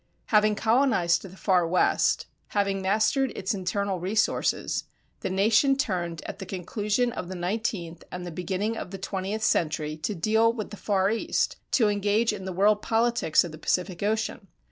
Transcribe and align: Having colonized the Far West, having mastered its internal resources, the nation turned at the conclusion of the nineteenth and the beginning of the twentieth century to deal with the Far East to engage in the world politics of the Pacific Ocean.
Having 0.29 0.55
colonized 0.55 1.21
the 1.21 1.29
Far 1.37 1.67
West, 1.67 2.25
having 2.47 2.81
mastered 2.81 3.31
its 3.35 3.53
internal 3.53 3.99
resources, 3.99 4.85
the 5.19 5.29
nation 5.29 5.75
turned 5.77 6.23
at 6.25 6.39
the 6.39 6.45
conclusion 6.47 7.11
of 7.11 7.27
the 7.27 7.35
nineteenth 7.35 8.03
and 8.11 8.25
the 8.25 8.31
beginning 8.31 8.75
of 8.75 8.89
the 8.89 8.97
twentieth 8.97 9.43
century 9.43 9.95
to 9.97 10.15
deal 10.15 10.51
with 10.51 10.71
the 10.71 10.75
Far 10.75 11.11
East 11.11 11.57
to 11.73 11.87
engage 11.87 12.33
in 12.33 12.45
the 12.45 12.51
world 12.51 12.81
politics 12.81 13.43
of 13.43 13.51
the 13.51 13.59
Pacific 13.59 14.01
Ocean. 14.01 14.47